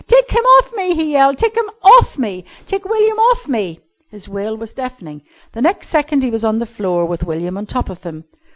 [0.07, 1.37] "Take him off me," he yelled.
[1.37, 2.43] "Take him off me.
[2.65, 5.21] Take William off me." His wailing was deafening.
[5.51, 8.25] The next second he was on the floor, with William on top of him.